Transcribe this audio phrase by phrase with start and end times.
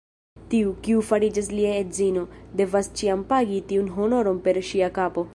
[0.51, 2.23] Tiu, kiu fariĝas lia edzino,
[2.61, 5.27] devas ĉiam pagi tiun honoron per ŝia kapo.